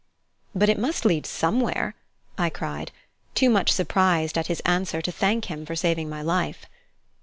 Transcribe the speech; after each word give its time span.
"But 0.55 0.67
it 0.67 0.79
must 0.79 1.05
lead 1.05 1.27
somewhere!" 1.27 1.93
I 2.35 2.49
cried, 2.49 2.91
too 3.35 3.51
much 3.51 3.71
surprised 3.71 4.35
at 4.35 4.47
his 4.47 4.59
answer 4.61 4.99
to 4.99 5.11
thank 5.11 5.45
him 5.45 5.63
for 5.63 5.75
saving 5.75 6.09
my 6.09 6.23
life. 6.23 6.65